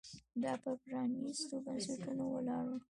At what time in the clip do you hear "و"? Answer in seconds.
2.69-2.73